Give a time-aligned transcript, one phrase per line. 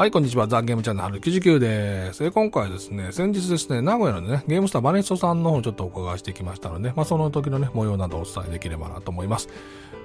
[0.00, 0.48] はい、こんにちは。
[0.48, 2.30] ザ・ゲームチャンネル春99です。
[2.30, 9.50] 今回ですね、先日ですね、名古屋のね、ゲームスターバネストさんの方ちょっとお伺いしてきましたので、まあその時のね、模様などをお伝えできればなと思います。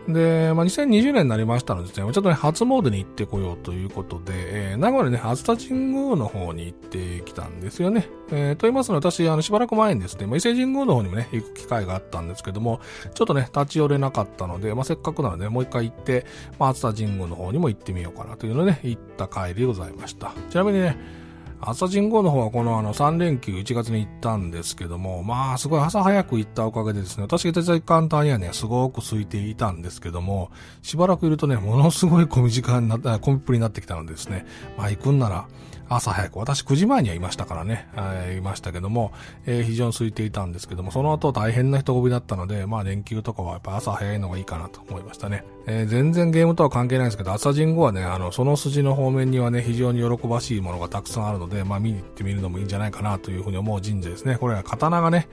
[0.07, 8.07] で、まあ、2020年になりましたのでですね、ちょっとね、初詣に行ってこようということで、えー、名古屋でね、熱田神宮の方に行ってきたんですよね。
[8.31, 12.81] えー、と言いますのは、私、あの、しばらく前にですね、まあ、伊勢神宮の方にもね、行く機会があったんですけども、
[13.13, 16.26] ちょっとね、立ち寄れなかったので、まあ、せっかくなので、もう一回行って、
[16.59, 20.34] まあ、熱田神宮の方にも行ってみようかなというので、ね、行った帰りでございました。
[20.49, 21.24] ちなみにね、
[21.67, 30.51] 朝神号の方はこのあの3連休1月に行ったんですけども、まあすごい朝早く行ったおかげでですね、私が出た時間帯にはね、すごく空いていたんですけども、
[30.83, 34.45] しばらくいるとね、ものすごい混み時間になった、混みっぷりになってきたのでですね、
[34.77, 35.47] まあ行くんなら、
[35.89, 39.12] 朝早く、私9時前にはいましたからね、えー、いましたけども、
[39.45, 45.43] えー、非常に空いていたんですけども、その後大変な人混みだったので、まあ連休とかはやっぱ朝早いのがいいかなと思いましたね。
[45.67, 54.37] えー、全然ゲームとは関係ないんですけど、朝神宮はね、あの、その筋の方面にはね、非常に喜ばしいものがたくさんあるので、まあ見に行ってみるのもいいんじゃないかなというふうに思う神社ですね。
[54.37, 55.27] これは刀がね、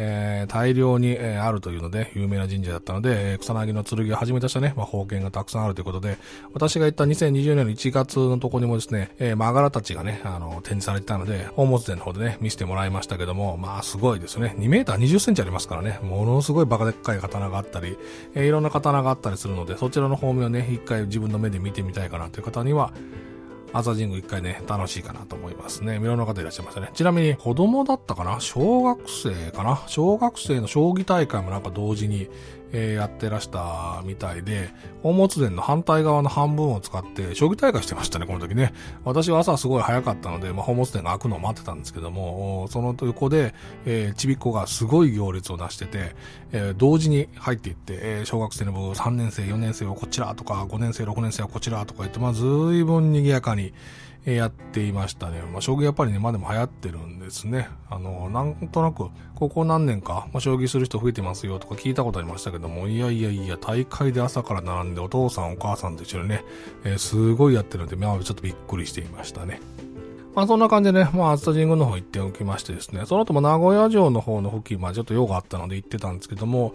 [0.00, 6.18] えー、大量に、えー、あるというので、有名な神社だったので、えー、草薙の剣をはじめとしたね、まあ、宝剣がたくさんあるということで、
[6.54, 14.54] 私が行った2020年の1月のとこにもですね、えー、マガラたちがね、あの、展示されてたので、宝物殿の方でね、見せてもらいましたけども、まあ、すごいですね。
[14.58, 17.98] 2メーター20センチありますからね、ものすごいバカでっかい刀があったり、
[18.34, 22.92] えー、いろんな刀があったりするので、そちらの方面をね、一回自分の目で見てみたいかなという方には、
[23.72, 25.96] 朝神宮一回ね、楽しいかなと思いますね。
[25.96, 26.90] いろんな方いらっしゃいましたね。
[26.94, 28.40] ちなみに、子供だったかな？
[28.40, 29.82] 小学生かな？
[29.86, 32.28] 小学生の将棋大会もなんか同時に、
[32.72, 34.70] えー、やってらしたみたいで、
[35.02, 38.72] 宝物殿の反対側の半分を使って、将棋大会してましたね、この時ね。
[39.04, 43.54] 私は朝すごい早かったので、まあ、宝物殿が開くのを待ってたんですけども、その横で、
[43.86, 46.14] えー、ちびっ子がすごい行列を出してて、
[46.52, 53.72] えー、同時に入っていって、えー、小学生の部3年生、4年生はこちらとか、5年生、6年生はこちらとか言って、まあ、ずいぶん賑やかに、
[54.26, 55.40] えやっていましたね。
[55.52, 57.68] まあ、将棋やっぱりね、までも流行ってるんですね。
[57.88, 66.44] あの、なんとなく、ここ何年か、まあ、将棋する人増えてますよとか聞いたことありましたけども、いやいやいや、大会で朝から並んでお父さんお母さんと一緒にね、
[66.84, 69.60] えー、すごいやってるんで、まあ、ちょっとびっくりしていましたね。
[70.38, 76.74] まあそんな感じでね、まあ、熱田神宮の方行っておきましてですね、その後も名古屋城の方の付近、まあちょっと用があったので行ってたんですけども、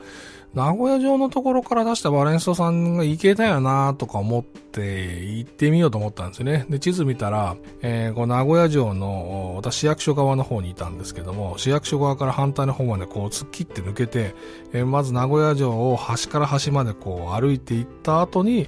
[0.54, 6.66] 名古屋城のところから出したバレンストさんが行けたよなとか思って行ってみようと思ったんですよね。
[6.70, 14.36] で、地図見たら、えー、こう名古屋城の、私市役所側の方にいたんですけども、市役所側から反対の方までこう突っ切って抜けて、
[14.74, 18.68] えー、まず名古屋城を端から端までこう歩いていった後に、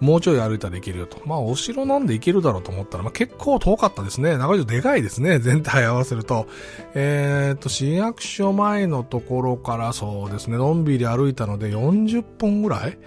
[0.00, 1.20] もうちょい歩いたら行けるよと。
[1.24, 4.36] まあ、お城なんで行けるだろうと思ったら、まあ、結構遠かったですね。
[4.36, 5.38] 長いでかいですね。
[5.40, 6.46] 全体合わせると。
[6.94, 12.98] えっ、と、市役所前のところからそうですね、のんびり歩いたので40分ぐらい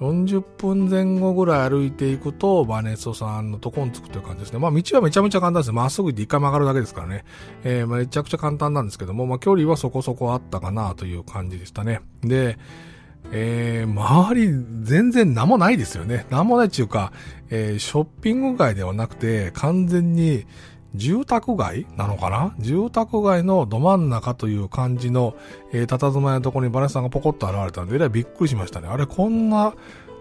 [0.00, 4.58] ？40分前後ぐらい歩いていくと、バネストさんのとこに着くという感じですね。
[4.60, 5.72] まあ道はめちゃめちゃ簡単です。
[5.72, 7.24] まっすぐ行って一回曲がるだけですからね。
[7.64, 12.00] えー、めちゃくちゃ簡単なんですけども、まあ距離はそこそこあったかなという感じでしたね。
[12.22, 12.58] で、
[13.30, 14.48] えー、周り
[14.82, 16.26] 全然何もないですよね。
[16.30, 17.12] 何もないっていうか、
[17.50, 20.46] えー、ショッピング街ではなくて、完全に
[20.94, 22.54] 住宅街なのかな？
[22.58, 25.36] 住宅街のど真ん中という感じの、
[25.72, 28.88] えー、佇まいのところにバレスさんがポコッと現れたんで、えらいびっくりしましたね。
[28.88, 29.74] あれ、こんな、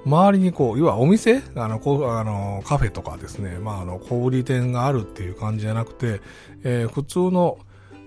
[0.06, 1.42] 周りにこう、要はお店？
[1.56, 6.22] あの、こう、あの、カフェとかですね、まあ、あの、小売店があるっていう感じじゃなくて、
[6.64, 7.58] えー、普通の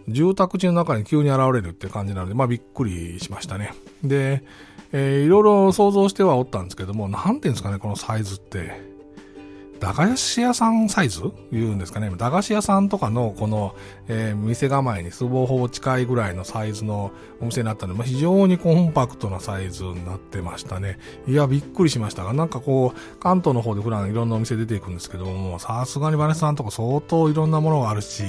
[0.09, 3.75] 住宅地の中に急に現れるっていう感じなので、まあ、びっくりしましたね。
[4.03, 4.45] で、
[4.93, 8.89] えー、いろいろ想像してはおったんですけども、なんていうんですかね、このサイズって。
[9.81, 11.23] 駄菓子屋さんサイズ？
[11.51, 12.11] 言うんですかね。
[12.15, 13.75] 駄菓子屋さんとかのこの、
[14.09, 20.99] えー、店構えにすぼほぼ近いぐらいのサイズのお店になったので、まあ、非常にコンパクトなサイズになってましたね。
[21.27, 28.23] いや、びっくりしましたが、なんかこう、関東の方で普段いろんなお店出ていくんですけども、さすがにバネさんとか相当いろんなものがあるし、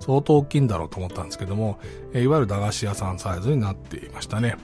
[0.00, 1.78] 相当大きいんだろうと思ったんですけども、
[2.14, 4.56] えー、いわゆる駄菓子屋さんサイズになっていましたね。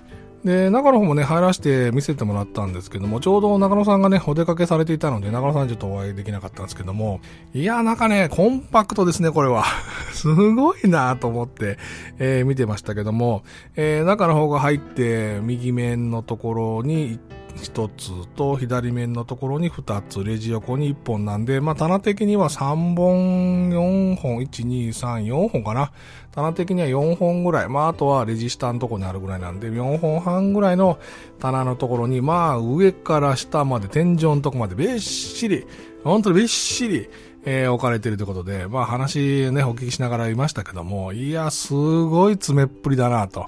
[0.44, 7.21] で、中の方もね、入らせて見せてもらったんですけども、ちょうど中野さんがね、お出かけされていたので、中野さんちょっとお会いできなかったんですけども、
[7.54, 9.65] いや、なんかね、コンパクトですね、これは。
[10.12, 11.78] すごいなと思って、
[12.18, 13.44] えー、見てましたけども、
[13.77, 17.21] えー、中の方が入って、右面のところに
[17.57, 25.93] 1つと左面のところに2つ、レジ横に1本なんで、まあ棚的には3本、4本、1、2、3、4本かな。
[26.33, 27.69] 棚的には4本ぐらい。
[27.69, 30.99] まああとはレジ下のとこにあるぐらいなんで、4本半ぐらいの
[31.39, 35.66] 棚のところに、まあ上から下まで天井のとこまでべっしり、
[36.04, 37.09] 本当にべっしり、
[37.45, 43.47] えー、置かれてるということで、まあ話ね、お聞きしながら言いましたけども、いや、すごい詰めっぷりだなと。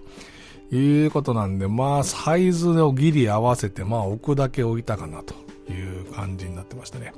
[0.71, 5.35] いうことなんで、まあ、サイズをギリ合わせて、まあ、置くだけ置いたかなと
[5.73, 7.13] いう感じになってましたね。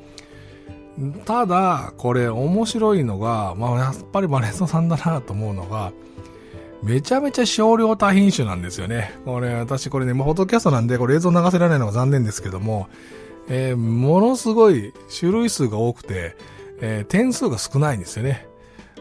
[1.26, 5.92] ただ、これ面白いのが、まあやっぱりバレンソさんだなと思うのが、
[6.82, 9.12] めちゃめちゃ少量多品種なんですよね。
[9.24, 12.88] これ、私これね、もうフォトキャストなんで、これ映像流せられないのが残念ですけども、
[13.48, 16.36] えー、ものすごい種類数が多くて、
[16.80, 18.46] えー、点数が少ないんですよね。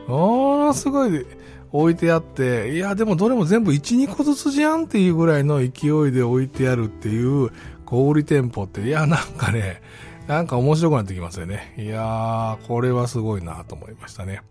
[0.07, 1.25] ものすごい
[1.71, 5.65] 置いてあって、いや、でもどれも全部1、2個ずつじゃんっていうぐらいの勢
[6.07, 7.51] いで置いてあるっていう
[7.85, 9.81] 小売店舗って、いや、なんかね、
[10.27, 11.73] なんか面白くなってきますよね。
[11.77, 14.41] いやー、これはすごいなと思いましたね。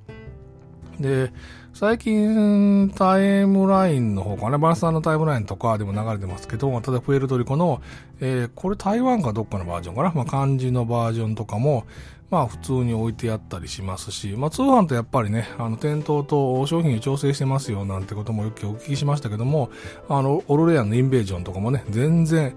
[1.01, 1.33] で、
[1.75, 7.83] 最近、タイムラインの方かな、バランスさんのタイムラインとかでも流れてますけど、ただプエルトリコの、
[8.21, 11.85] えー、これ台湾かどっかのバージョンかな、まあ、漢字のバージョンとかも、
[12.31, 19.71] まあ普通に置いてあったりしますし、まあ通販とやっぱりね、あの店頭と商品を調整してますよなんてこともよくお聞きしましたけども、
[20.09, 22.55] あの、オルレアンのインベージョンとかもね、全然、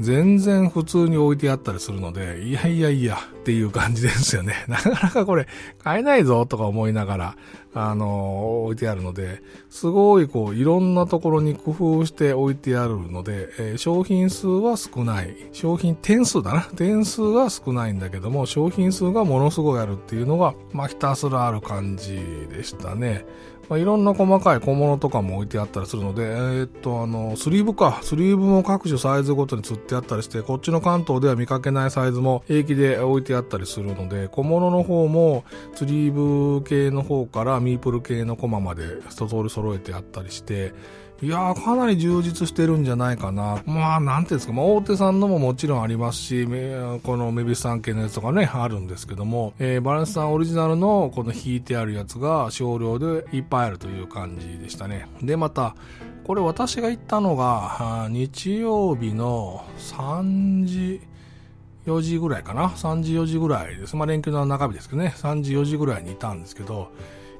[0.00, 4.64] 全然普通に置いてあったりするので、いやいやいやっていう感じですよね。
[4.68, 5.46] なかなかこれ
[5.82, 7.36] 買えないぞとか思いながら、
[7.74, 15.36] あの、置いてあるので、すごいこう、いろんなところに工夫して置いてあるので、えー、商品数は少ない。
[15.52, 16.62] 商品点数だな。
[16.76, 22.20] 点数は少ないんだけども、商品数がものすごいあるっていうのが、まあ、ひたすらある感じ
[22.50, 23.24] でしたね。
[23.68, 28.00] まあ、いろんな細かい小物とかも置いてあったりするので、えー、っと、あの、スリーブか。
[28.02, 35.44] スリーブも各種サイズごとに釣ってあったりして、こっちの関東では見かけないサイズも平気で置いてあったりするので、小物の方も
[35.74, 40.72] スリーブ系の方からミープル系のコマまで一通り揃えてあったりして、
[41.22, 43.62] いやー、かなり充実してるんじゃないかな。
[43.66, 46.44] まあ、なんていうんですか、まあ、大手さんのももちろんありますし、
[47.04, 55.06] このメビスさん系のやつとかね、あるんですけども、えー、バランスさんオリジナルのこの引いてあるやつが少量でいっぱいあるという感じでしたね。
[55.22, 55.76] で、また、
[56.24, 61.00] これ私が行ったのが、日曜日の3時、
[61.86, 63.94] 4時ぐらいかな ?3 時4時ぐらいです。
[63.94, 66.90] まあ連休の中日ですけどね、3時4時ぐらいにいたんですけど、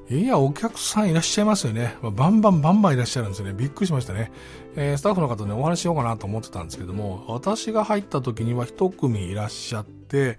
[0.07, 1.95] いや、お客さんいらっしゃいますよね。
[2.03, 3.53] バンバンバンバンいらっしゃるんですよね。
[3.53, 4.31] びっくりしましたね。
[4.75, 10.37] えー、スタッフの方ね、お話しようかなと思ってたんですけども、私が入った時には一組いらっしゃって、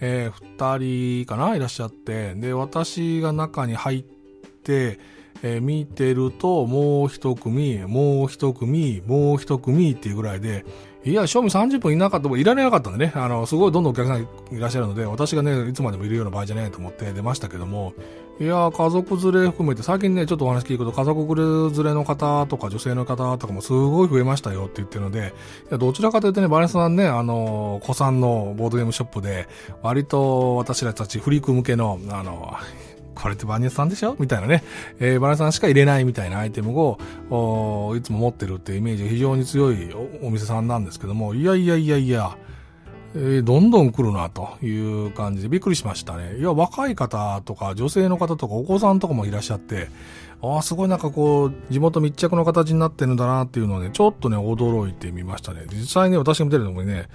[0.00, 5.00] えー、二人かないらっしゃって、で、私が中に入って、
[5.42, 10.66] えー、見てると、もう一組、もう一組、もう一組っていうぐらいで、
[11.06, 14.26] いや、賞味30分いなかったもいられなかったんでね、あの、すごいどんどんお客さんい
[14.58, 17.94] らっしゃるので、私がね、いつまでもいるような場合じゃないと思って出ましたけども、
[18.40, 25.32] いや、家族連れ含めて、最近ね、ちょっとお話聞くと、家族連れの方とか女性の方とかもすごい増えましたよって言ってるので、
[25.70, 29.46] いやどちらかというとね、バレンさんね、あの、子さんのボードゲームショップで、
[29.82, 32.52] 割と私らたちフリーク向けの、あの、
[33.16, 34.14] これってバニエさんでしょ？
[34.20, 34.62] みたいなね、
[35.00, 39.92] えー、バネスさんしか入れないみたいなアイテムを、いつも持ってるっていうイメージが非常に強い
[40.22, 42.36] お店さんなんですけども、いやいやいやいや、
[43.14, 44.68] えー、どんどん来るなとい
[45.06, 46.36] う感じでびっくりしましたね。
[46.38, 49.88] いや、若い方とか女性の方とかお子さんとかもいらっしゃって、
[50.42, 55.64] ああ、すごいなんかこう、地元密着の形になってるんだなっていうのをね、ちょっとね、驚いてみましたね。
[55.72, 57.08] 実際ね、私が見てるのもね、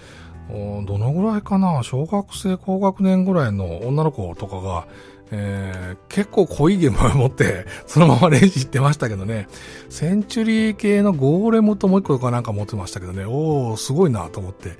[0.49, 1.81] どのぐらいかな？
[1.83, 4.87] 小学生高学年ぐらいの女の子とかが、
[5.31, 9.47] えー、結構濃いゲームを持って、 そのまま練習してましたけどね、
[9.89, 14.73] センチュリー系のゴーレムともう一個とかなんか持ってましたけどね、おー、すごいなと思って、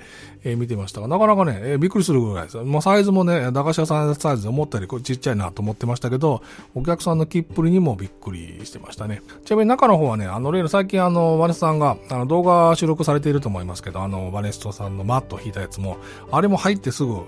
[0.44, 2.58] えー、見てましたが、なかなかね、えー、びっくりするぐらいです。
[2.58, 6.42] まあ、サイズもね、駄菓子屋さんサイズで思ったよりちっちゃいなと思ってましたけど、
[6.74, 9.22] お客さんのきっぷりにもびっくりしてましたね。
[9.44, 15.96] ちなみに中の方はね、あの、例の最近あの、バネスさんが、あの、動画収録されていると思いますけど、あの、バネストさんのマット引いたやつも、
[16.30, 17.22] あれも入ってすぐ、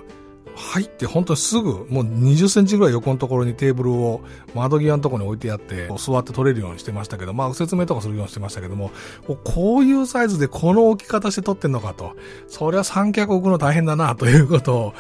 [0.57, 4.21] 入って本当にすぐ、もう20センチぐらい横のところにテーブルを
[4.55, 8.91] 窓際のところに置いてあって、座って取れるようにしてましたけど、まあ説明とかするようにしてましたけども、
[9.45, 12.15] こういうサイズでこの置き方して撮ってんのかと、
[12.49, 14.95] そりゃ三脚置くの大変だなということを、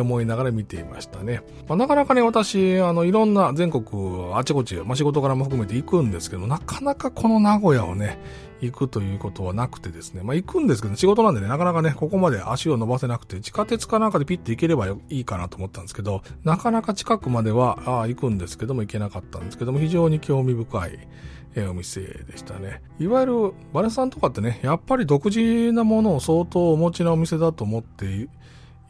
[0.00, 1.42] 思いながら見ていましたね。
[1.68, 8.18] まあ、なかなかね、私、あの、いろんな全国あちこち、まあ仕事からも含めて行くんですけど、なかなかこの名古屋をね、
[8.60, 10.22] 行くということはなくてですね。
[10.22, 21.08] まあ行くんですけど、仕事なんでね、なかなかね、ここまで足を伸ばせなくて、地下鉄かなんかでピッて行ければいいかなと思ったんですけど、なかなか近くまでは、あ、行くんですけども行けなかったんですけども、非常に興味深い。
[21.56, 22.80] えお店でしたね。
[22.98, 28.28] いわゆるバレさんとかってね、やっぱり独自なものを相当お持ちなお店だと思って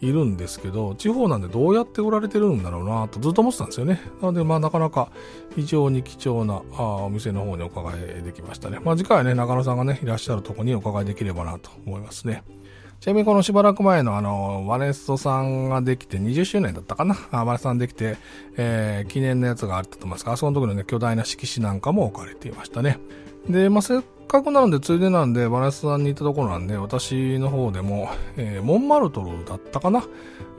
[0.00, 4.00] いるんですけど、地方なんでどうやって売られてるんだろうなとずっと思ってたんですよね。
[4.22, 5.10] なので、まあなかなか
[5.54, 8.78] 非常に貴重なあお店の方にお伺いできましたね。
[8.82, 12.42] まあ次回はね、中野さんがね、いらっしゃるとこにお伺いできればなと思いますね。
[13.00, 17.16] ちなみにこのしばらく前のあの、ワネストさんができて20周年だったかな？
[17.30, 18.16] あワネストさんできて、
[18.56, 22.98] えー、記念のやつがあったと思いますが、あその時のね、巨大な色紙なんかも置かれていましたね。
[23.48, 30.04] で、まあ、せっかくなので、ついでなんで、バラスさんに行ったところなんで、私の方でも、えー、モンマルトルだったかな？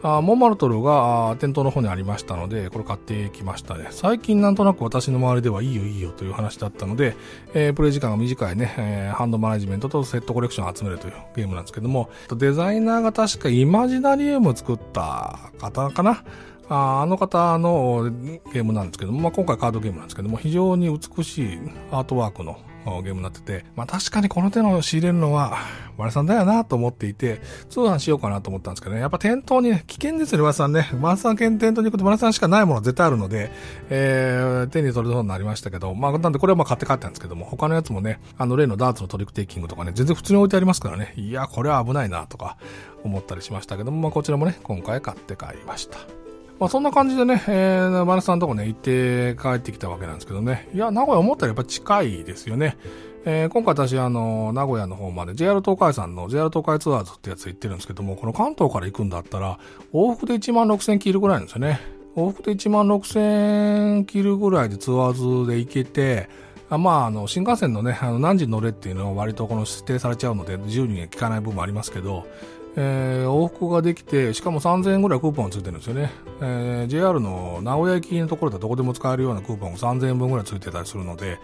[0.04, 3.88] あモンマルトルが店頭の方にありましたので、これ買ってきましたね。
[3.92, 7.16] 最近なんとなく私の周りではいいよいいよという話だったので、
[7.54, 16.24] えー、プレイ時間が短いね、えー、ハンドマネジメントとセットコレクションを集めるというゲームなんですけども、デザイナーが確かイマジナリウムを作った方かな？
[16.68, 18.10] ああの方の
[18.54, 21.60] ゲームなんですけども、まあ、今回カードゲームなんですけども、非常に美しい
[21.92, 25.58] アートワークのゲームになってて、まあ確かにこの手の仕入れるのは、
[25.98, 30.90] バレさんだよなと思っていて、通販しようかなと思ったんですけどね、やっぱ店頭にね、危険ですよね、バレさんね。
[30.94, 33.52] バレさん店頭に行くとバレさんしかないもの絶対あるので、
[33.90, 42.58] えー、手に取れそうになりましたけど、まあなんでこれはまあ買って帰ったんですけども、他のやつもね、あの例のダーツのトリックテイキングとかね、全然普通に置いてありますからね、いや、これは危ないなとか
[43.04, 46.21] 思ったりしましたけども、まあこちらもね、今回買って帰りました。
[46.62, 50.70] まあ、そんな感じでね、えー、マネさんのとこね、行って帰ってきたわけなんですけどね。
[50.76, 52.78] いや、名古屋思ったらやっぱ近いですよね。
[53.26, 59.58] えー、今回私、あの、名古屋の方まで JR 東海さんの JR 東海ツアーズってやつ行ってるんですけども、この関東から行くんだったら、
[59.92, 61.80] 往復で1万6000キロぐらいなんですよね。
[62.16, 65.14] 往復で1万6000キロぐらいでツアー
[65.46, 66.30] ズで行けて、
[66.70, 72.28] あまあ、あの、新幹線のね、あの、何時乗れっていうのは割とこの指定されちゃうので、自由に聞かない部分もありますけど、
[72.76, 76.12] えー、往復ができて、しかも3000円ぐらいクーポンがついてるんですよね。
[76.42, 81.40] えー、JR の名古屋駅のところでどこでも使えるようなクーポンが3000円分ぐらいついてたりするので、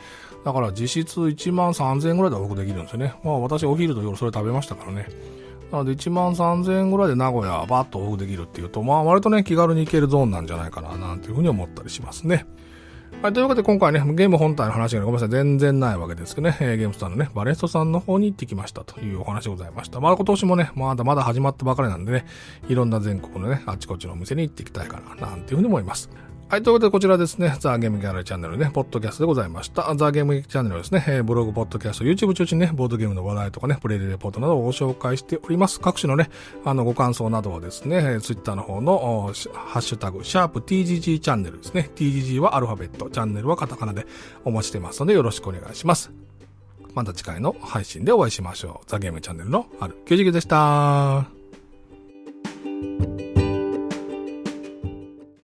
[0.46, 3.14] だから実質1万3000円ぐらいで往復できるんですよね。
[3.24, 5.08] まあ私お昼と夜それ食べましたからね。
[5.72, 12.46] なので1万3000円ぐらいで名古屋バッと往復できるっていうと、まあ割とね気軽に行けるゾーンなんじゃないかななんていうふうに思ったりしますね。
[13.20, 20.00] はい、というわけで今回ね、ゲーム本体の話がごめんなさい、全然ないわけですけどね、えー、ゲームスターのね、バレストさんの方に行ってきましたというお話でございました。
[20.00, 22.28] まあ今年もね、まだまだ始まったばかりなんでね、
[22.70, 26.12] いろんな全国のね、あちこちのお店に行っていきたいかな、なんていうふうに思います。
[26.50, 29.94] はい、ということでこちらですね、ザ・ゲームギャラリーチャンネルね、ポッドキャストでございました。
[29.98, 35.82] ザ・ゲームチャンネルはですね、えー、ブログ、ポッドキャスト、YouTube 中心にね、ボードゲームの話題とかね、プレイレポートなどをご紹介しております。
[35.82, 36.30] 各種のね、
[36.64, 41.90] あの、ご感想などはですね、Twitter の方のハッシュタグ、シャープ TGG チャンネルですね。
[41.94, 44.08] TGG はアルファベット、チャンネルはカタカナで
[44.46, 46.12] お待ちしてますのでよろしくお願いします。
[46.94, 48.86] また次回の配信でお会いしましょう。
[48.88, 51.28] ザ・ゲームチャンネルのある90でした。